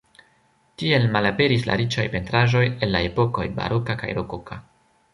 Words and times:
Tiel 0.81 1.05
malaperis 1.17 1.67
la 1.71 1.77
riĉaj 1.83 2.07
pentraĵoj 2.15 2.65
el 2.71 2.93
la 2.97 3.05
epokoj 3.13 3.49
baroka 3.63 4.01
kaj 4.05 4.15
rokoka. 4.21 4.63